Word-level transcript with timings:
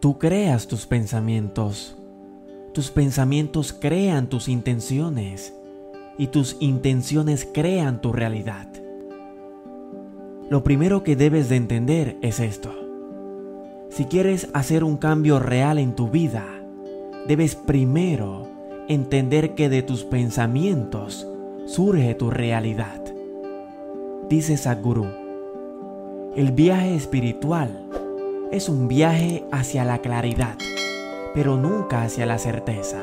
Tú 0.00 0.18
creas 0.18 0.66
tus 0.66 0.86
pensamientos. 0.86 1.94
Tus 2.72 2.90
pensamientos 2.90 3.74
crean 3.74 4.28
tus 4.28 4.48
intenciones 4.48 5.52
y 6.16 6.28
tus 6.28 6.56
intenciones 6.58 7.46
crean 7.52 8.00
tu 8.00 8.10
realidad. 8.10 8.66
Lo 10.48 10.64
primero 10.64 11.02
que 11.02 11.16
debes 11.16 11.50
de 11.50 11.56
entender 11.56 12.16
es 12.22 12.40
esto. 12.40 12.72
Si 13.90 14.06
quieres 14.06 14.48
hacer 14.54 14.84
un 14.84 14.96
cambio 14.96 15.38
real 15.38 15.78
en 15.78 15.94
tu 15.94 16.08
vida, 16.08 16.46
debes 17.28 17.54
primero 17.54 18.48
entender 18.88 19.54
que 19.54 19.68
de 19.68 19.82
tus 19.82 20.04
pensamientos 20.04 21.26
surge 21.66 22.14
tu 22.14 22.30
realidad. 22.30 23.04
Dice 24.30 24.56
Sadhguru, 24.56 25.08
el 26.36 26.52
viaje 26.52 26.94
espiritual 26.94 27.86
es 28.52 28.68
un 28.68 28.88
viaje 28.88 29.44
hacia 29.52 29.84
la 29.84 29.98
claridad, 29.98 30.56
pero 31.34 31.56
nunca 31.56 32.02
hacia 32.02 32.26
la 32.26 32.38
certeza. 32.38 32.98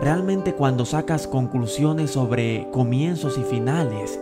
Realmente 0.00 0.54
cuando 0.54 0.84
sacas 0.84 1.26
conclusiones 1.26 2.12
sobre 2.12 2.68
comienzos 2.70 3.38
y 3.38 3.42
finales, 3.42 4.20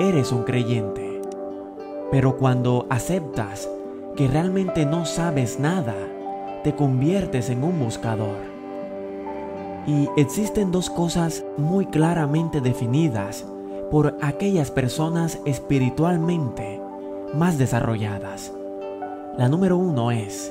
eres 0.00 0.32
un 0.32 0.42
creyente. 0.42 1.20
Pero 2.10 2.36
cuando 2.36 2.86
aceptas 2.90 3.68
que 4.16 4.26
realmente 4.26 4.84
no 4.84 5.06
sabes 5.06 5.60
nada, 5.60 5.94
te 6.64 6.74
conviertes 6.74 7.48
en 7.48 7.62
un 7.62 7.78
buscador. 7.78 8.36
Y 9.86 10.08
existen 10.16 10.72
dos 10.72 10.90
cosas 10.90 11.44
muy 11.56 11.86
claramente 11.86 12.60
definidas 12.60 13.46
por 13.92 14.16
aquellas 14.20 14.72
personas 14.72 15.38
espiritualmente 15.44 16.80
más 17.32 17.58
desarrolladas. 17.58 18.55
La 19.38 19.50
número 19.50 19.76
uno 19.76 20.12
es, 20.12 20.50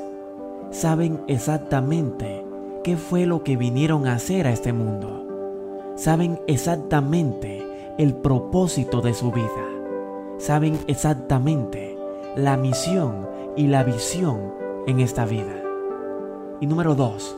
saben 0.70 1.20
exactamente 1.28 2.46
qué 2.84 2.98
fue 2.98 3.26
lo 3.26 3.44
que 3.44 3.58
vinieron 3.58 4.06
a 4.06 4.14
hacer 4.14 4.46
a 4.46 4.52
este 4.52 4.74
mundo. 4.74 5.26
Saben 5.96 6.40
exactamente 6.46 7.66
el 7.98 8.14
propósito 8.14 9.02
de 9.02 9.16
su 9.16 9.32
vida. 9.32 9.48
Saben 10.38 10.78
exactamente 10.86 11.98
la 12.36 12.58
misión 12.58 13.28
y 13.56 13.66
la 13.66 13.84
visión 13.84 14.54
en 14.86 15.00
esta 15.00 15.26
vida. 15.26 15.64
Y 16.62 16.68
número 16.68 16.94
dos, 16.94 17.36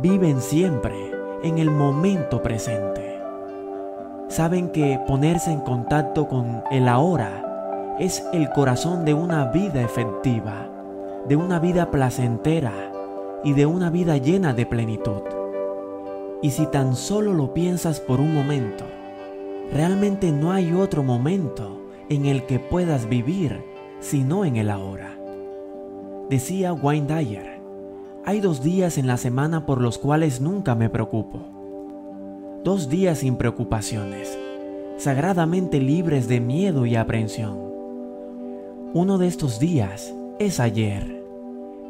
viven 0.00 0.40
siempre 0.40 0.96
en 1.42 1.58
el 1.58 1.70
momento 1.70 2.42
presente. 2.42 3.20
Saben 4.28 4.70
que 4.70 4.98
ponerse 5.06 5.52
en 5.52 5.60
contacto 5.60 6.26
con 6.26 6.64
el 6.70 6.88
ahora 6.88 7.43
es 7.98 8.26
el 8.32 8.50
corazón 8.50 9.04
de 9.04 9.14
una 9.14 9.44
vida 9.52 9.80
efectiva, 9.80 10.68
de 11.28 11.36
una 11.36 11.60
vida 11.60 11.92
placentera 11.92 12.72
y 13.44 13.52
de 13.52 13.66
una 13.66 13.88
vida 13.88 14.16
llena 14.16 14.52
de 14.52 14.66
plenitud. 14.66 15.22
Y 16.42 16.50
si 16.50 16.66
tan 16.66 16.96
solo 16.96 17.32
lo 17.32 17.54
piensas 17.54 18.00
por 18.00 18.20
un 18.20 18.34
momento, 18.34 18.84
realmente 19.72 20.32
no 20.32 20.50
hay 20.50 20.72
otro 20.72 21.04
momento 21.04 21.82
en 22.08 22.26
el 22.26 22.46
que 22.46 22.58
puedas 22.58 23.08
vivir 23.08 23.62
sino 24.00 24.44
en 24.44 24.56
el 24.56 24.70
ahora. 24.70 25.16
Decía 26.28 26.72
Wayne 26.72 27.06
Dyer, 27.06 27.60
hay 28.24 28.40
dos 28.40 28.62
días 28.62 28.98
en 28.98 29.06
la 29.06 29.18
semana 29.18 29.66
por 29.66 29.80
los 29.80 29.98
cuales 29.98 30.40
nunca 30.40 30.74
me 30.74 30.90
preocupo. 30.90 31.40
Dos 32.64 32.88
días 32.88 33.18
sin 33.18 33.36
preocupaciones, 33.36 34.36
sagradamente 34.96 35.80
libres 35.80 36.26
de 36.28 36.40
miedo 36.40 36.86
y 36.86 36.96
aprensión 36.96 37.73
uno 38.94 39.18
de 39.18 39.26
estos 39.26 39.58
días 39.58 40.14
es 40.38 40.60
ayer 40.60 41.20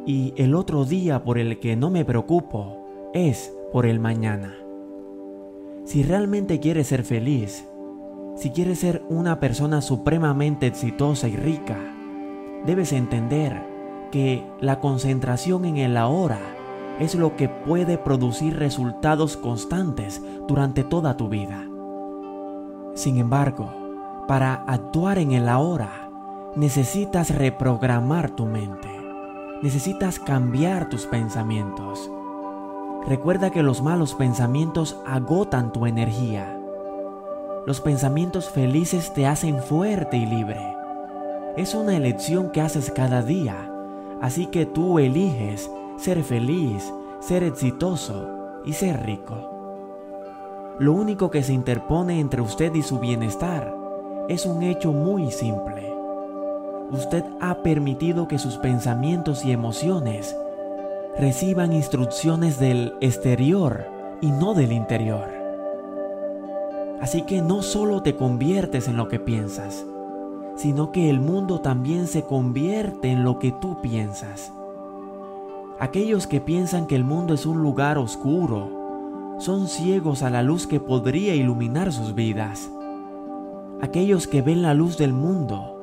y 0.07 0.33
el 0.39 0.55
otro 0.55 0.87
día 0.87 1.23
por 1.23 1.37
el 1.37 1.61
que 1.61 1.77
no 1.77 1.91
me 1.91 2.03
preocupo 2.03 2.79
es 3.13 3.55
por 3.75 3.85
el 3.85 4.01
mañana. 4.01 4.55
Si 5.85 6.03
realmente 6.03 6.61
quieres 6.61 6.87
ser 6.87 7.05
feliz, 7.05 7.69
si 8.37 8.49
quieres 8.49 8.79
ser 8.79 9.05
una 9.11 9.39
persona 9.39 9.83
supremamente 9.83 10.67
exitosa 10.67 11.29
y 11.29 11.37
rica, 11.37 11.77
debes 12.65 12.91
entender 12.95 13.63
que 14.11 14.43
la 14.63 14.81
concentración 14.81 15.67
en 15.67 15.77
el 15.77 15.99
ahora 15.99 16.41
es 17.01 17.15
lo 17.15 17.37
que 17.37 17.51
puede 17.51 17.99
producir 17.99 18.57
resultados 18.57 19.37
constantes 19.37 20.23
durante 20.49 20.85
toda 20.85 21.19
tu 21.19 21.29
vida. 21.29 21.67
Sin 22.95 23.19
embargo, 23.19 24.25
para 24.27 24.55
actuar 24.55 25.19
en 25.19 25.33
el 25.33 25.51
ahora, 25.51 26.04
necesitas 26.57 27.35
reprogramar 27.35 28.31
tu 28.31 28.47
mente. 28.47 28.89
Necesitas 29.63 30.21
cambiar 30.21 30.89
tus 30.89 31.07
pensamientos. 31.07 32.11
Recuerda 33.09 33.51
que 33.51 33.63
los 33.63 33.83
malos 33.83 34.15
pensamientos 34.15 34.97
agotan 35.05 35.73
tu 35.73 35.87
energía. 35.87 36.57
Los 37.67 37.81
pensamientos 37.81 38.51
felices 38.51 39.13
te 39.15 39.27
hacen 39.27 39.61
fuerte 39.63 40.17
y 40.17 40.27
libre. 40.27 40.77
Es 41.57 41.75
una 41.75 41.97
elección 41.97 42.51
que 42.51 42.61
haces 42.61 42.91
cada 42.91 43.23
día, 43.23 43.71
así 44.21 44.47
que 44.47 44.65
tú 44.65 44.99
eliges 44.99 45.69
ser 45.97 46.23
feliz, 46.23 46.93
ser 47.21 47.43
exitoso 47.43 48.29
y 48.65 48.75
ser 48.75 49.05
rico. 49.05 49.51
Lo 50.79 50.93
único 50.93 51.31
que 51.31 51.43
se 51.43 51.53
interpone 51.53 52.21
entre 52.21 52.43
usted 52.43 52.75
y 52.75 52.83
su 52.83 53.01
bienestar 53.01 53.75
es 54.29 54.47
un 54.47 54.63
hecho 54.63 54.93
muy 54.93 55.31
simple 55.31 55.94
usted 56.91 57.25
ha 57.41 57.63
permitido 57.63 58.29
que 58.29 58.39
sus 58.39 58.57
pensamientos 58.57 59.45
y 59.45 59.53
emociones 59.53 60.37
reciban 61.19 61.73
instrucciones 61.73 62.59
del 62.59 62.95
exterior 63.01 63.87
y 64.21 64.31
no 64.31 64.55
del 64.55 64.73
interior. 64.73 65.29
Así 67.01 67.23
que 67.23 67.43
no 67.43 67.63
solo 67.63 68.03
te 68.03 68.17
conviertes 68.17 68.89
en 68.89 68.97
lo 68.97 69.09
que 69.09 69.21
piensas, 69.21 69.85
sino 70.57 70.93
que 70.93 71.11
el 71.11 71.21
mundo 71.21 71.61
también 71.61 72.07
se 72.07 72.23
convierte 72.23 73.11
en 73.11 73.25
lo 73.25 73.39
que 73.39 73.53
tú 73.53 73.81
piensas. 73.83 74.53
Aquellos 75.79 76.27
que 76.27 76.41
piensan 76.41 76.87
que 76.87 76.97
el 76.97 77.05
mundo 77.05 77.35
es 77.35 77.47
un 77.47 77.61
lugar 77.61 77.99
oscuro 77.99 79.37
son 79.39 79.67
ciegos 79.67 80.23
a 80.23 80.31
la 80.31 80.43
luz 80.43 80.67
que 80.67 80.79
podría 80.79 81.35
iluminar 81.35 81.93
sus 81.93 82.15
vidas. 82.15 82.71
Aquellos 83.83 84.29
que 84.29 84.43
ven 84.43 84.63
la 84.63 84.75
luz 84.75 84.97
del 84.97 85.13
mundo 85.13 85.74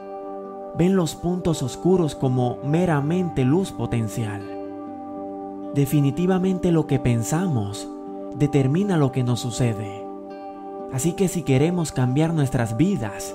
ven 0.77 0.95
los 0.95 1.15
puntos 1.15 1.63
oscuros 1.63 2.15
como 2.15 2.57
meramente 2.63 3.43
luz 3.45 3.71
potencial. 3.71 4.41
Definitivamente 5.73 6.71
lo 6.71 6.87
que 6.87 6.99
pensamos 6.99 7.87
determina 8.35 8.97
lo 8.97 9.11
que 9.11 9.23
nos 9.23 9.39
sucede. 9.39 10.05
Así 10.93 11.13
que 11.13 11.27
si 11.27 11.43
queremos 11.43 11.91
cambiar 11.91 12.33
nuestras 12.33 12.75
vidas, 12.75 13.33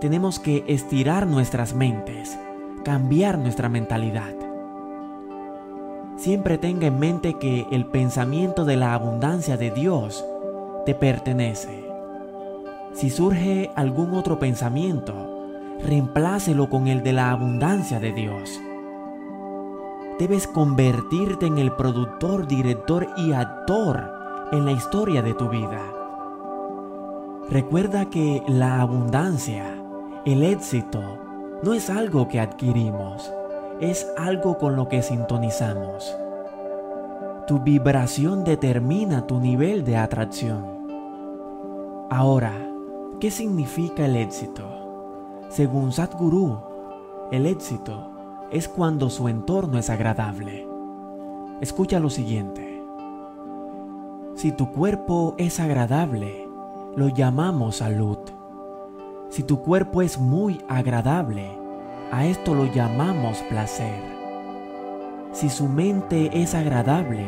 tenemos 0.00 0.38
que 0.38 0.64
estirar 0.66 1.26
nuestras 1.26 1.74
mentes, 1.74 2.38
cambiar 2.84 3.38
nuestra 3.38 3.68
mentalidad. 3.68 4.34
Siempre 6.16 6.58
tenga 6.58 6.86
en 6.86 6.98
mente 6.98 7.34
que 7.34 7.66
el 7.70 7.86
pensamiento 7.86 8.64
de 8.64 8.76
la 8.76 8.94
abundancia 8.94 9.56
de 9.56 9.70
Dios 9.70 10.24
te 10.84 10.94
pertenece. 10.94 11.84
Si 12.94 13.10
surge 13.10 13.70
algún 13.76 14.14
otro 14.14 14.38
pensamiento, 14.38 15.35
reemplácelo 15.84 16.68
con 16.68 16.86
el 16.86 17.02
de 17.02 17.12
la 17.12 17.30
abundancia 17.30 18.00
de 18.00 18.12
Dios. 18.12 18.60
Debes 20.18 20.46
convertirte 20.46 21.46
en 21.46 21.58
el 21.58 21.72
productor, 21.72 22.46
director 22.46 23.06
y 23.16 23.32
actor 23.32 24.12
en 24.52 24.64
la 24.64 24.72
historia 24.72 25.22
de 25.22 25.34
tu 25.34 25.48
vida. 25.48 25.82
Recuerda 27.50 28.06
que 28.06 28.42
la 28.48 28.80
abundancia, 28.80 29.64
el 30.24 30.42
éxito, 30.42 31.02
no 31.62 31.74
es 31.74 31.90
algo 31.90 32.28
que 32.28 32.40
adquirimos, 32.40 33.32
es 33.80 34.06
algo 34.16 34.58
con 34.58 34.74
lo 34.74 34.88
que 34.88 35.02
sintonizamos. 35.02 36.16
Tu 37.46 37.60
vibración 37.60 38.42
determina 38.42 39.26
tu 39.26 39.38
nivel 39.38 39.84
de 39.84 39.96
atracción. 39.96 40.64
Ahora, 42.10 42.52
¿qué 43.20 43.30
significa 43.30 44.06
el 44.06 44.16
éxito? 44.16 44.85
Según 45.48 45.92
Sadhguru, 45.92 46.58
el 47.30 47.46
éxito 47.46 48.10
es 48.50 48.68
cuando 48.68 49.10
su 49.10 49.28
entorno 49.28 49.78
es 49.78 49.90
agradable. 49.90 50.66
Escucha 51.60 52.00
lo 52.00 52.10
siguiente. 52.10 52.82
Si 54.34 54.52
tu 54.52 54.70
cuerpo 54.72 55.34
es 55.38 55.60
agradable, 55.60 56.46
lo 56.96 57.08
llamamos 57.08 57.76
salud. 57.76 58.18
Si 59.30 59.42
tu 59.42 59.62
cuerpo 59.62 60.02
es 60.02 60.18
muy 60.18 60.60
agradable, 60.68 61.58
a 62.12 62.26
esto 62.26 62.54
lo 62.54 62.66
llamamos 62.66 63.38
placer. 63.48 64.02
Si 65.32 65.48
su 65.48 65.68
mente 65.68 66.42
es 66.42 66.54
agradable, 66.54 67.24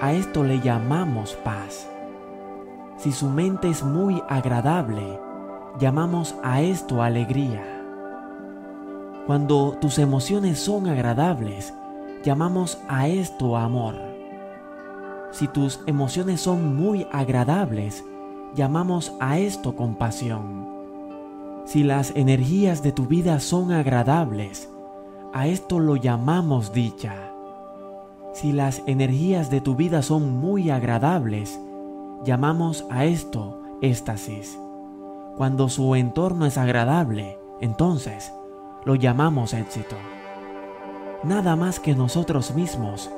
a 0.00 0.12
esto 0.12 0.44
le 0.44 0.60
llamamos 0.60 1.34
paz. 1.44 1.88
Si 2.96 3.12
su 3.12 3.28
mente 3.28 3.68
es 3.68 3.82
muy 3.82 4.22
agradable, 4.28 5.18
Llamamos 5.78 6.34
a 6.42 6.60
esto 6.60 7.04
alegría. 7.04 7.62
Cuando 9.28 9.76
tus 9.80 10.00
emociones 10.00 10.58
son 10.58 10.88
agradables, 10.88 11.72
llamamos 12.24 12.78
a 12.88 13.06
esto 13.06 13.56
amor. 13.56 13.94
Si 15.30 15.46
tus 15.46 15.78
emociones 15.86 16.40
son 16.40 16.74
muy 16.74 17.06
agradables, 17.12 18.04
llamamos 18.56 19.12
a 19.20 19.38
esto 19.38 19.76
compasión. 19.76 20.66
Si 21.64 21.84
las 21.84 22.10
energías 22.16 22.82
de 22.82 22.90
tu 22.90 23.06
vida 23.06 23.38
son 23.38 23.70
agradables, 23.70 24.68
a 25.32 25.46
esto 25.46 25.78
lo 25.78 25.94
llamamos 25.94 26.72
dicha. 26.72 27.14
Si 28.34 28.50
las 28.50 28.82
energías 28.86 29.48
de 29.48 29.60
tu 29.60 29.76
vida 29.76 30.02
son 30.02 30.38
muy 30.38 30.70
agradables, 30.70 31.60
llamamos 32.24 32.84
a 32.90 33.04
esto 33.04 33.60
éxtasis. 33.80 34.58
Cuando 35.38 35.68
su 35.68 35.94
entorno 35.94 36.46
es 36.46 36.58
agradable, 36.58 37.38
entonces 37.60 38.32
lo 38.84 38.96
llamamos 38.96 39.54
éxito. 39.54 39.94
Nada 41.22 41.54
más 41.54 41.78
que 41.78 41.94
nosotros 41.94 42.56
mismos 42.56 43.08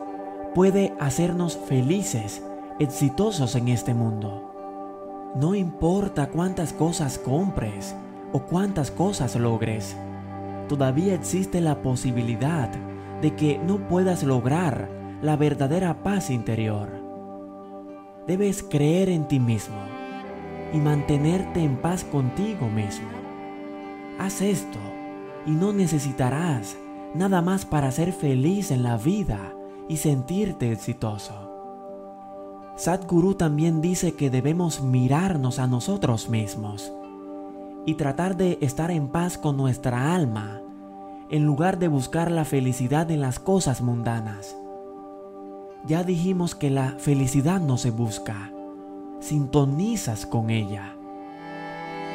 puede 0.55 0.93
hacernos 1.01 1.57
felices, 1.57 2.45
exitosos 2.79 3.55
en 3.55 3.69
este 3.69 3.95
mundo. 3.95 5.33
No 5.35 5.55
importa 5.55 6.29
cuántas 6.29 6.75
cosas 6.75 7.17
compres 7.17 7.97
o 8.35 8.41
cuántas 8.41 8.91
cosas 8.91 9.35
logres, 9.35 9.97
todavía 10.69 11.15
existe 11.15 11.63
la 11.63 11.81
posibilidad 11.81 12.69
de 13.23 13.35
que 13.35 13.59
no 13.61 13.89
puedas 13.89 14.25
lograr 14.25 14.91
la 15.23 15.37
verdadera 15.37 16.03
paz 16.03 16.29
interior. 16.29 16.91
Debes 18.27 18.63
creer 18.63 19.09
en 19.09 19.27
ti 19.27 19.41
mismo 19.41 20.00
y 20.73 20.79
mantenerte 20.79 21.63
en 21.63 21.77
paz 21.77 22.05
contigo 22.05 22.69
mismo. 22.69 23.09
Haz 24.19 24.43
esto 24.43 24.79
y 25.47 25.51
no 25.51 25.73
necesitarás 25.73 26.77
nada 27.15 27.43
más 27.43 27.65
para 27.65 27.91
ser 27.91 28.13
feliz 28.13 28.71
en 28.71 28.83
la 28.83 28.97
vida 28.97 29.55
y 29.89 29.97
sentirte 29.97 30.73
exitoso. 30.73 31.51
Sadhguru 32.77 33.35
también 33.35 33.81
dice 33.81 34.15
que 34.15 34.31
debemos 34.31 34.83
mirarnos 34.83 35.59
a 35.59 35.67
nosotros 35.67 36.29
mismos 36.29 36.93
y 37.85 37.95
tratar 37.95 38.37
de 38.37 38.59
estar 38.61 38.91
en 38.91 39.09
paz 39.09 39.37
con 39.37 39.57
nuestra 39.57 40.15
alma 40.15 40.61
en 41.31 41.45
lugar 41.45 41.79
de 41.79 41.89
buscar 41.89 42.31
la 42.31 42.45
felicidad 42.45 43.11
en 43.11 43.21
las 43.21 43.39
cosas 43.39 43.83
mundanas. 43.83 44.57
Ya 45.87 46.05
dijimos 46.05 46.55
que 46.55 46.71
la 46.71 46.97
felicidad 46.99 47.61
no 47.61 47.77
se 47.79 47.91
busca, 47.91 48.53
sintonizas 49.21 50.27
con 50.27 50.51
ella. 50.51 50.95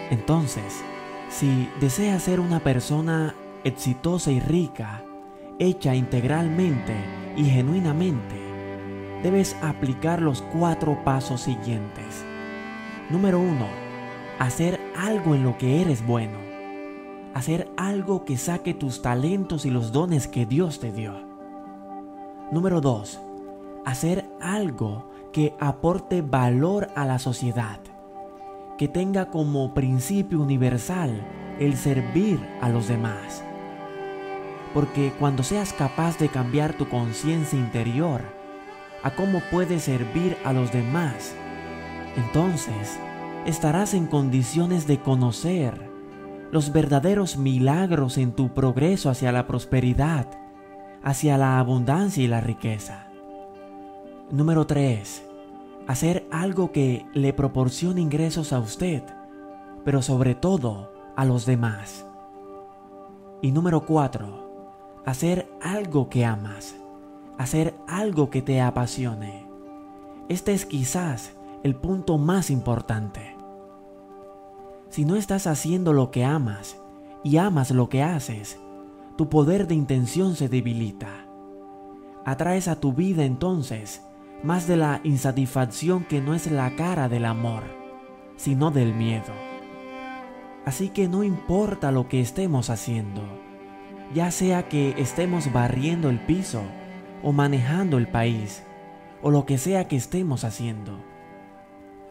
Entonces, 0.09 0.83
si 1.29 1.69
deseas 1.79 2.23
ser 2.23 2.39
una 2.39 2.59
persona 2.59 3.35
exitosa 3.63 4.31
y 4.31 4.39
rica, 4.39 5.03
hecha 5.59 5.95
integralmente 5.95 6.93
y 7.37 7.45
genuinamente, 7.45 8.35
debes 9.23 9.55
aplicar 9.61 10.21
los 10.21 10.41
cuatro 10.41 11.03
pasos 11.03 11.41
siguientes. 11.41 12.23
Número 13.09 13.39
uno, 13.39 13.67
hacer 14.39 14.79
algo 14.97 15.35
en 15.35 15.43
lo 15.43 15.57
que 15.57 15.81
eres 15.81 16.05
bueno. 16.05 16.37
Hacer 17.33 17.69
algo 17.75 18.23
que 18.23 18.37
saque 18.37 18.73
tus 18.73 19.01
talentos 19.01 19.65
y 19.65 19.69
los 19.69 19.91
dones 19.91 20.27
que 20.27 20.45
Dios 20.45 20.79
te 20.79 20.91
dio. 20.91 21.13
Número 22.51 22.81
dos, 22.81 23.19
hacer 23.83 24.25
algo 24.39 25.09
que 25.35 25.53
aporte 25.59 26.21
valor 26.21 26.87
a 26.95 27.03
la 27.05 27.19
sociedad, 27.19 27.81
que 28.77 28.87
tenga 28.87 29.31
como 29.31 29.73
principio 29.73 30.39
universal 30.39 31.11
el 31.59 31.75
servir 31.75 32.39
a 32.61 32.69
los 32.69 32.87
demás. 32.87 33.43
Porque 34.73 35.11
cuando 35.19 35.43
seas 35.43 35.73
capaz 35.73 36.17
de 36.19 36.29
cambiar 36.29 36.77
tu 36.77 36.87
conciencia 36.87 37.59
interior 37.59 38.21
a 39.03 39.13
cómo 39.13 39.41
puedes 39.51 39.83
servir 39.83 40.37
a 40.45 40.53
los 40.53 40.71
demás, 40.71 41.35
entonces 42.15 42.97
estarás 43.45 43.93
en 43.93 44.07
condiciones 44.07 44.87
de 44.87 45.01
conocer 45.01 45.91
los 46.49 46.71
verdaderos 46.71 47.35
milagros 47.35 48.17
en 48.17 48.31
tu 48.31 48.53
progreso 48.53 49.09
hacia 49.09 49.33
la 49.33 49.47
prosperidad, 49.47 50.27
hacia 51.03 51.37
la 51.37 51.59
abundancia 51.59 52.23
y 52.23 52.27
la 52.27 52.39
riqueza. 52.39 53.07
Número 54.31 54.65
3. 54.65 55.24
Hacer 55.87 56.27
algo 56.31 56.71
que 56.71 57.05
le 57.13 57.31
proporcione 57.31 58.01
ingresos 58.01 58.53
a 58.53 58.59
usted, 58.59 59.03
pero 59.83 60.01
sobre 60.01 60.33
todo 60.33 60.91
a 61.15 61.25
los 61.25 61.45
demás. 61.45 62.07
Y 63.43 63.51
número 63.51 63.85
4. 63.85 65.03
Hacer 65.05 65.47
algo 65.61 66.09
que 66.09 66.25
amas, 66.25 66.75
hacer 67.37 67.75
algo 67.87 68.31
que 68.31 68.41
te 68.41 68.61
apasione. 68.61 69.45
Este 70.27 70.53
es 70.53 70.65
quizás 70.65 71.33
el 71.61 71.75
punto 71.75 72.17
más 72.17 72.49
importante. 72.49 73.35
Si 74.89 75.05
no 75.05 75.15
estás 75.15 75.45
haciendo 75.45 75.93
lo 75.93 76.09
que 76.09 76.25
amas 76.25 76.77
y 77.23 77.37
amas 77.37 77.69
lo 77.69 77.89
que 77.89 78.01
haces, 78.01 78.59
tu 79.17 79.29
poder 79.29 79.67
de 79.67 79.75
intención 79.75 80.35
se 80.35 80.49
debilita. 80.49 81.27
Atraes 82.25 82.67
a 82.67 82.79
tu 82.79 82.91
vida 82.93 83.23
entonces 83.23 84.01
más 84.45 84.67
de 84.67 84.77
la 84.77 85.01
insatisfacción 85.03 86.03
que 86.03 86.21
no 86.21 86.35
es 86.35 86.51
la 86.51 86.75
cara 86.75 87.09
del 87.09 87.25
amor, 87.25 87.63
sino 88.37 88.69
del 88.69 88.93
miedo. 88.93 89.33
Así 90.65 90.89
que 90.89 91.07
no 91.07 91.23
importa 91.23 91.91
lo 91.91 92.07
que 92.07 92.21
estemos 92.21 92.69
haciendo, 92.69 93.23
ya 94.13 94.29
sea 94.29 94.69
que 94.69 94.93
estemos 94.97 95.51
barriendo 95.51 96.09
el 96.09 96.19
piso 96.19 96.61
o 97.23 97.31
manejando 97.31 97.97
el 97.97 98.07
país, 98.07 98.63
o 99.23 99.31
lo 99.31 99.47
que 99.47 99.57
sea 99.57 99.87
que 99.87 99.95
estemos 99.95 100.43
haciendo. 100.43 101.03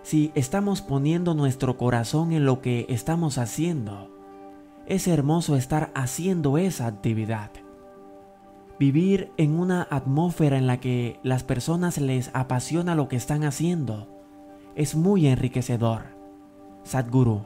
Si 0.03 0.33
estamos 0.35 0.83
poniendo 0.83 1.35
nuestro 1.35 1.77
corazón 1.79 2.33
en 2.33 2.45
lo 2.45 2.61
que 2.61 2.87
estamos 2.89 3.39
haciendo, 3.39 4.11
es 4.87 5.07
hermoso 5.07 5.57
estar 5.57 5.93
haciendo 5.95 6.59
esa 6.59 6.89
actividad. 6.89 7.51
Vivir 8.79 9.31
en 9.37 9.59
una 9.59 9.87
atmósfera 9.89 10.59
en 10.59 10.67
la 10.67 10.81
que 10.81 11.21
las 11.23 11.45
personas 11.45 11.99
les 11.99 12.31
apasiona 12.35 12.97
lo 12.97 13.07
que 13.07 13.15
están 13.15 13.45
haciendo 13.45 14.09
es 14.75 14.97
muy 14.97 15.29
enriquecedor. 15.29 16.07
Sadhguru. 16.83 17.45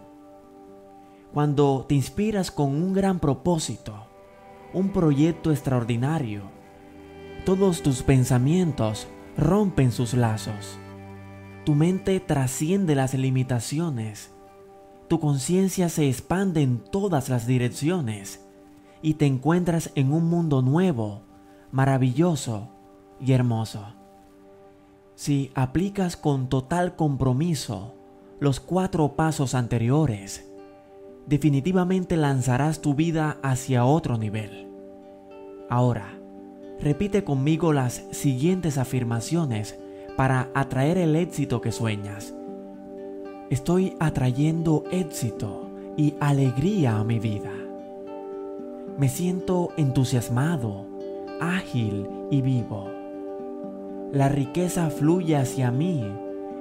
Cuando 1.35 1.85
te 1.87 1.95
inspiras 1.95 2.51
con 2.51 2.71
un 2.71 2.95
gran 2.95 3.21
propósito, 3.21 4.07
un 4.73 4.89
proyecto 4.89 5.51
extraordinario, 5.51 6.45
todos 7.45 7.83
tus 7.83 8.03
pensamientos 8.03 9.07
rompen 9.37 9.93
sus 9.93 10.15
lazos. 10.15 10.79
Tu 11.67 11.75
mente 11.75 12.21
trasciende 12.21 12.95
las 12.95 13.13
limitaciones. 13.13 14.33
Tu 15.09 15.21
conciencia 15.21 15.91
se 15.91 16.09
expande 16.09 16.63
en 16.63 16.79
todas 16.79 17.29
las 17.29 17.47
direcciones 17.47 18.48
y 19.03 19.15
te 19.15 19.27
encuentras 19.27 19.91
en 19.95 20.13
un 20.13 20.25
mundo 20.25 20.63
nuevo, 20.63 21.23
maravilloso 21.71 22.69
y 23.21 23.33
hermoso. 23.33 23.85
Si 25.15 25.51
aplicas 25.55 26.17
con 26.17 26.49
total 26.49 26.97
compromiso 26.97 27.95
los 28.41 28.61
cuatro 28.61 29.17
pasos 29.17 29.55
anteriores, 29.55 30.49
definitivamente 31.27 32.17
lanzarás 32.17 32.81
tu 32.81 32.95
vida 32.95 33.39
hacia 33.43 33.85
otro 33.85 34.17
nivel. 34.17 34.69
Ahora, 35.69 36.19
repite 36.81 37.25
conmigo 37.25 37.73
las 37.73 38.05
siguientes 38.13 38.79
afirmaciones 38.79 39.79
para 40.17 40.51
atraer 40.55 40.99
el 40.99 41.17
éxito 41.17 41.61
que 41.61 41.73
sueñas. 41.73 42.35
Estoy 43.51 43.97
atrayendo 43.99 44.85
éxito 44.91 45.71
y 45.97 46.15
alegría 46.21 46.99
a 46.99 47.05
mi 47.05 47.19
vida. 47.19 47.58
Me 48.99 49.09
siento 49.09 49.69
entusiasmado, 49.77 50.85
ágil 51.41 52.09
y 52.33 52.43
vivo. 52.43 52.91
La 54.11 54.29
riqueza 54.29 54.91
fluye 54.91 55.37
hacia 55.37 55.71
mí 55.71 56.05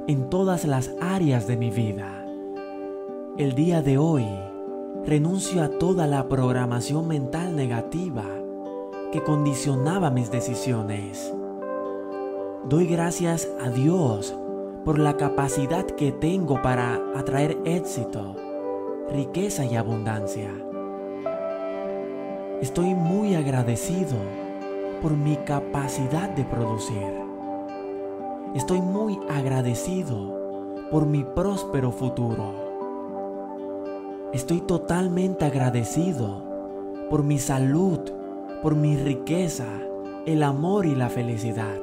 en 0.07 0.29
todas 0.29 0.63
las 0.65 0.93
áreas 1.01 1.47
de 1.47 1.57
mi 1.57 1.71
vida. 1.71 2.23
El 3.39 3.55
día 3.55 3.81
de 3.81 3.97
hoy 3.97 4.27
renuncio 5.03 5.63
a 5.63 5.79
toda 5.79 6.05
la 6.05 6.29
programación 6.29 7.07
mental 7.07 7.55
negativa 7.55 8.25
que 9.11 9.23
condicionaba 9.23 10.11
mis 10.11 10.29
decisiones. 10.29 11.33
Doy 12.69 12.85
gracias 12.85 13.49
a 13.59 13.71
Dios 13.71 14.35
por 14.85 14.99
la 14.99 15.17
capacidad 15.17 15.87
que 15.87 16.11
tengo 16.11 16.61
para 16.61 17.01
atraer 17.15 17.57
éxito, 17.65 18.35
riqueza 19.09 19.65
y 19.65 19.75
abundancia. 19.75 20.66
Estoy 22.61 22.95
muy 22.95 23.35
agradecido 23.35 24.17
por 25.03 25.11
mi 25.11 25.35
capacidad 25.37 26.27
de 26.29 26.43
producir. 26.43 27.07
Estoy 28.55 28.81
muy 28.81 29.19
agradecido 29.29 30.87
por 30.89 31.05
mi 31.05 31.23
próspero 31.23 31.91
futuro. 31.91 32.55
Estoy 34.33 34.61
totalmente 34.61 35.45
agradecido 35.45 36.43
por 37.11 37.21
mi 37.21 37.37
salud, 37.37 37.99
por 38.63 38.73
mi 38.75 38.97
riqueza 38.97 39.67
el 40.25 40.41
amor 40.41 40.87
y 40.87 40.95
la 40.95 41.09
felicidad. 41.09 41.79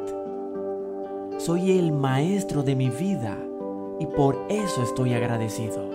Soy 1.39 1.79
el 1.79 1.93
maestro 1.93 2.65
de 2.65 2.75
mi 2.75 2.91
vida 2.91 3.39
y 4.01 4.07
por 4.07 4.45
eso 4.49 4.83
estoy 4.83 5.15
agradecido. 5.15 5.94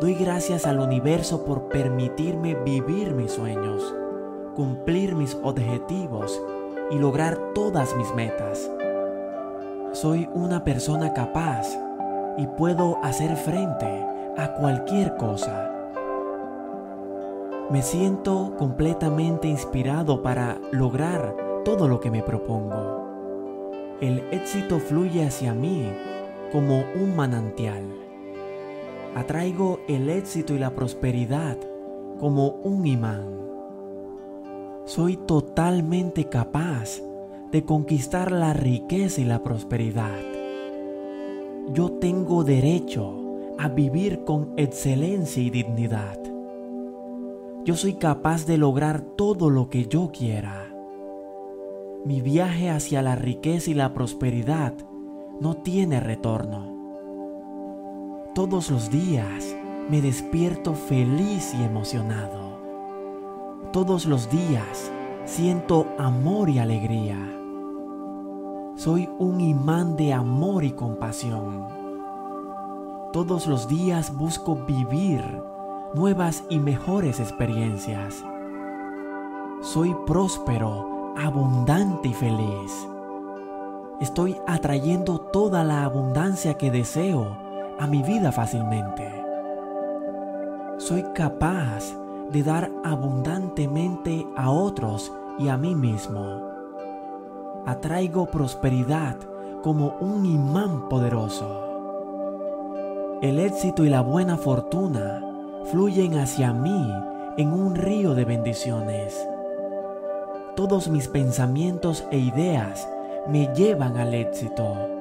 Doy 0.00 0.14
gracias 0.14 0.66
al 0.66 0.80
universo 0.80 1.44
por 1.44 1.68
permitirme 1.68 2.54
vivir 2.54 3.12
mis 3.12 3.32
sueños, 3.32 3.94
cumplir 4.56 5.14
mis 5.14 5.36
objetivos 5.42 6.42
y 6.90 6.94
lograr 6.98 7.52
todas 7.54 7.94
mis 7.96 8.14
metas. 8.14 8.70
Soy 9.92 10.26
una 10.32 10.64
persona 10.64 11.12
capaz 11.12 11.78
y 12.38 12.46
puedo 12.46 12.96
hacer 13.02 13.36
frente 13.36 14.06
a 14.38 14.54
cualquier 14.54 15.18
cosa. 15.18 15.70
Me 17.70 17.82
siento 17.82 18.54
completamente 18.56 19.48
inspirado 19.48 20.22
para 20.22 20.58
lograr 20.72 21.36
todo 21.62 21.88
lo 21.88 22.00
que 22.00 22.10
me 22.10 22.22
propongo. 22.22 23.98
El 24.00 24.20
éxito 24.30 24.78
fluye 24.78 25.26
hacia 25.26 25.52
mí 25.52 25.92
como 26.52 26.86
un 26.94 27.14
manantial. 27.14 28.09
Atraigo 29.14 29.80
el 29.88 30.08
éxito 30.08 30.54
y 30.54 30.58
la 30.58 30.74
prosperidad 30.74 31.58
como 32.20 32.48
un 32.62 32.86
imán. 32.86 33.40
Soy 34.84 35.16
totalmente 35.16 36.26
capaz 36.28 37.00
de 37.50 37.64
conquistar 37.64 38.30
la 38.30 38.52
riqueza 38.52 39.20
y 39.20 39.24
la 39.24 39.42
prosperidad. 39.42 40.20
Yo 41.72 41.92
tengo 41.92 42.44
derecho 42.44 43.16
a 43.58 43.68
vivir 43.68 44.24
con 44.24 44.52
excelencia 44.56 45.42
y 45.42 45.50
dignidad. 45.50 46.18
Yo 47.64 47.76
soy 47.76 47.94
capaz 47.94 48.46
de 48.46 48.58
lograr 48.58 49.00
todo 49.00 49.50
lo 49.50 49.68
que 49.68 49.86
yo 49.86 50.10
quiera. 50.12 50.72
Mi 52.04 52.20
viaje 52.20 52.70
hacia 52.70 53.02
la 53.02 53.16
riqueza 53.16 53.70
y 53.70 53.74
la 53.74 53.92
prosperidad 53.92 54.74
no 55.40 55.56
tiene 55.56 56.00
retorno. 56.00 56.79
Todos 58.34 58.70
los 58.70 58.90
días 58.90 59.56
me 59.88 60.00
despierto 60.00 60.74
feliz 60.74 61.52
y 61.52 61.64
emocionado. 61.64 62.60
Todos 63.72 64.06
los 64.06 64.30
días 64.30 64.92
siento 65.24 65.88
amor 65.98 66.48
y 66.48 66.60
alegría. 66.60 67.16
Soy 68.76 69.10
un 69.18 69.40
imán 69.40 69.96
de 69.96 70.12
amor 70.12 70.62
y 70.62 70.70
compasión. 70.70 71.66
Todos 73.12 73.48
los 73.48 73.66
días 73.66 74.16
busco 74.16 74.54
vivir 74.54 75.24
nuevas 75.94 76.44
y 76.48 76.60
mejores 76.60 77.18
experiencias. 77.18 78.24
Soy 79.60 79.92
próspero, 80.06 81.14
abundante 81.16 82.08
y 82.08 82.14
feliz 82.14 82.86
estoy 84.00 84.34
atrayendo 84.46 85.20
toda 85.20 85.62
la 85.62 85.84
abundancia 85.84 86.54
que 86.54 86.70
deseo 86.70 87.49
a 87.80 87.86
mi 87.86 88.02
vida 88.02 88.30
fácilmente. 88.30 89.10
Soy 90.76 91.02
capaz 91.14 91.96
de 92.30 92.42
dar 92.42 92.70
abundantemente 92.84 94.26
a 94.36 94.50
otros 94.50 95.10
y 95.38 95.48
a 95.48 95.56
mí 95.56 95.74
mismo. 95.74 96.42
Atraigo 97.64 98.26
prosperidad 98.26 99.16
como 99.62 99.96
un 100.00 100.26
imán 100.26 100.90
poderoso. 100.90 101.56
El 103.22 103.38
éxito 103.38 103.86
y 103.86 103.88
la 103.88 104.02
buena 104.02 104.36
fortuna 104.36 105.24
fluyen 105.70 106.18
hacia 106.18 106.52
mí 106.52 106.86
en 107.38 107.50
un 107.50 107.74
río 107.74 108.14
de 108.14 108.26
bendiciones. 108.26 109.26
Todos 110.54 110.88
mis 110.88 111.08
pensamientos 111.08 112.04
e 112.10 112.18
ideas 112.18 112.86
me 113.26 113.46
llevan 113.54 113.96
al 113.96 114.12
éxito. 114.12 114.99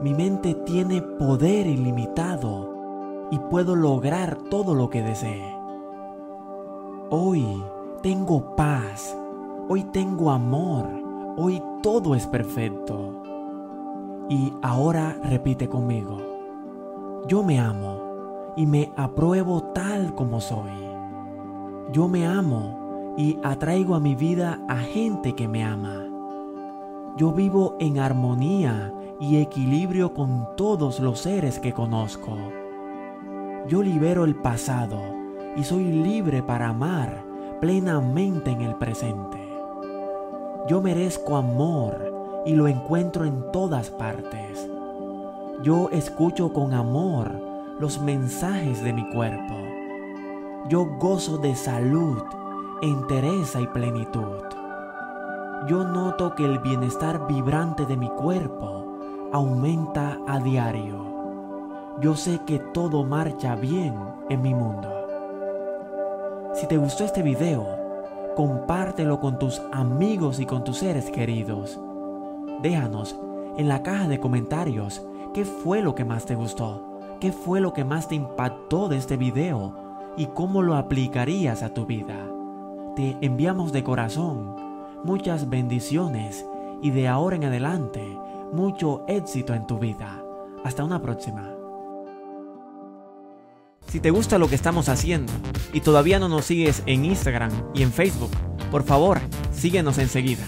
Mi 0.00 0.14
mente 0.14 0.54
tiene 0.54 1.02
poder 1.02 1.66
ilimitado 1.66 3.26
y 3.32 3.38
puedo 3.50 3.74
lograr 3.74 4.38
todo 4.48 4.72
lo 4.72 4.88
que 4.90 5.02
desee. 5.02 5.56
Hoy 7.10 7.44
tengo 8.00 8.54
paz, 8.54 9.16
hoy 9.68 9.82
tengo 9.82 10.30
amor, 10.30 10.86
hoy 11.36 11.60
todo 11.82 12.14
es 12.14 12.28
perfecto. 12.28 13.22
Y 14.28 14.52
ahora 14.62 15.18
repite 15.24 15.68
conmigo, 15.68 16.18
yo 17.26 17.42
me 17.42 17.58
amo 17.58 18.52
y 18.56 18.66
me 18.66 18.92
apruebo 18.96 19.64
tal 19.74 20.14
como 20.14 20.40
soy. 20.40 20.70
Yo 21.90 22.06
me 22.06 22.24
amo 22.24 23.14
y 23.16 23.36
atraigo 23.42 23.96
a 23.96 24.00
mi 24.00 24.14
vida 24.14 24.60
a 24.68 24.76
gente 24.76 25.34
que 25.34 25.48
me 25.48 25.64
ama. 25.64 26.04
Yo 27.16 27.32
vivo 27.32 27.74
en 27.80 27.98
armonía 27.98 28.92
y 29.20 29.36
equilibrio 29.38 30.14
con 30.14 30.48
todos 30.56 31.00
los 31.00 31.20
seres 31.20 31.58
que 31.58 31.72
conozco. 31.72 32.36
Yo 33.66 33.82
libero 33.82 34.24
el 34.24 34.34
pasado 34.34 35.00
y 35.56 35.64
soy 35.64 35.84
libre 35.84 36.42
para 36.42 36.68
amar 36.68 37.24
plenamente 37.60 38.50
en 38.50 38.62
el 38.62 38.74
presente. 38.76 39.38
Yo 40.68 40.80
merezco 40.80 41.36
amor 41.36 42.42
y 42.46 42.54
lo 42.54 42.68
encuentro 42.68 43.24
en 43.24 43.50
todas 43.52 43.90
partes. 43.90 44.68
Yo 45.62 45.88
escucho 45.90 46.52
con 46.52 46.72
amor 46.72 47.40
los 47.80 48.00
mensajes 48.00 48.82
de 48.82 48.92
mi 48.92 49.08
cuerpo. 49.10 49.54
Yo 50.68 50.86
gozo 50.98 51.38
de 51.38 51.56
salud, 51.56 52.22
entereza 52.82 53.60
y 53.60 53.66
plenitud 53.66 54.48
yo 55.66 55.84
noto 55.84 56.34
que 56.34 56.44
el 56.44 56.60
bienestar 56.60 57.26
vibrante 57.26 57.84
de 57.84 57.96
mi 57.96 58.08
cuerpo 58.08 58.87
aumenta 59.32 60.18
a 60.26 60.38
diario. 60.40 61.98
Yo 62.00 62.16
sé 62.16 62.40
que 62.46 62.58
todo 62.58 63.04
marcha 63.04 63.56
bien 63.56 63.94
en 64.30 64.42
mi 64.42 64.54
mundo. 64.54 64.88
Si 66.54 66.66
te 66.66 66.76
gustó 66.76 67.04
este 67.04 67.22
video, 67.22 67.66
compártelo 68.36 69.20
con 69.20 69.38
tus 69.38 69.60
amigos 69.72 70.40
y 70.40 70.46
con 70.46 70.64
tus 70.64 70.78
seres 70.78 71.10
queridos. 71.10 71.78
Déjanos 72.62 73.18
en 73.56 73.68
la 73.68 73.82
caja 73.82 74.08
de 74.08 74.20
comentarios 74.20 75.04
qué 75.34 75.44
fue 75.44 75.82
lo 75.82 75.94
que 75.94 76.04
más 76.04 76.24
te 76.24 76.34
gustó, 76.34 76.98
qué 77.20 77.32
fue 77.32 77.60
lo 77.60 77.72
que 77.72 77.84
más 77.84 78.08
te 78.08 78.14
impactó 78.14 78.88
de 78.88 78.96
este 78.96 79.16
video 79.16 79.74
y 80.16 80.26
cómo 80.26 80.62
lo 80.62 80.76
aplicarías 80.76 81.62
a 81.62 81.74
tu 81.74 81.84
vida. 81.84 82.16
Te 82.96 83.16
enviamos 83.20 83.72
de 83.72 83.84
corazón 83.84 84.56
muchas 85.04 85.48
bendiciones 85.48 86.44
y 86.82 86.90
de 86.90 87.08
ahora 87.08 87.36
en 87.36 87.44
adelante 87.44 88.18
mucho 88.52 89.04
éxito 89.08 89.54
en 89.54 89.66
tu 89.66 89.78
vida. 89.78 90.22
Hasta 90.64 90.84
una 90.84 91.00
próxima. 91.00 91.54
Si 93.86 94.00
te 94.00 94.10
gusta 94.10 94.38
lo 94.38 94.48
que 94.48 94.54
estamos 94.54 94.88
haciendo 94.88 95.32
y 95.72 95.80
todavía 95.80 96.18
no 96.18 96.28
nos 96.28 96.44
sigues 96.44 96.82
en 96.86 97.04
Instagram 97.04 97.50
y 97.74 97.82
en 97.82 97.92
Facebook, 97.92 98.30
por 98.70 98.84
favor, 98.84 99.18
síguenos 99.52 99.98
enseguida. 99.98 100.44